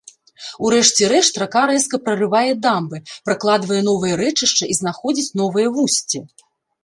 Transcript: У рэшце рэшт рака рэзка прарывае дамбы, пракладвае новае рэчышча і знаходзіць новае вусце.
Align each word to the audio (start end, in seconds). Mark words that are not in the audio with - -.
У 0.67 0.69
рэшце 0.73 1.07
рэшт 1.11 1.35
рака 1.41 1.63
рэзка 1.71 1.99
прарывае 2.05 2.53
дамбы, 2.63 2.97
пракладвае 3.27 3.81
новае 3.89 4.13
рэчышча 4.23 4.65
і 4.75 4.79
знаходзіць 4.81 5.35
новае 5.43 5.67
вусце. 5.77 6.17